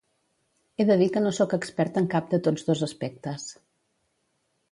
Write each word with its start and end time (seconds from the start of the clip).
He 0.77 0.85
de 0.89 0.95
dir 1.01 1.07
que 1.17 1.21
no 1.25 1.33
sóc 1.39 1.53
expert 1.57 1.99
en 2.01 2.09
cap 2.15 2.33
de 2.33 2.39
tots 2.49 2.67
dos 2.69 2.83
aspectes. 2.87 3.49